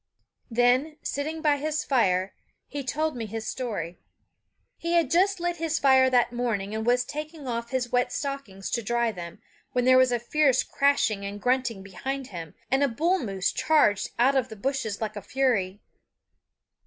Then, 0.49 0.97
sitting 1.03 1.43
by 1.43 1.57
his 1.57 1.83
fire, 1.83 2.33
he 2.67 2.83
told 2.83 3.15
me 3.15 3.27
his 3.27 3.47
story. 3.47 3.99
He 4.79 4.93
had 4.93 5.11
just 5.11 5.39
lit 5.39 5.57
his 5.57 5.77
fire 5.77 6.09
that 6.09 6.33
morning, 6.33 6.73
and 6.73 6.87
was 6.87 7.05
taking 7.05 7.47
off 7.47 7.69
his 7.69 7.91
wet 7.91 8.11
stockings 8.11 8.71
to 8.71 8.81
dry 8.81 9.11
them, 9.11 9.43
when 9.73 9.85
there 9.85 9.99
was 9.99 10.11
a 10.11 10.17
fierce 10.17 10.63
crashing 10.63 11.23
and 11.23 11.39
grunting 11.39 11.83
behind 11.83 12.29
him, 12.29 12.55
and 12.71 12.81
a 12.81 12.87
bull 12.87 13.19
moose 13.19 13.51
charged 13.51 14.09
out 14.17 14.35
of 14.35 14.49
the 14.49 14.55
bushes 14.55 15.01
like 15.01 15.15
a 15.15 15.21
fury. 15.21 15.83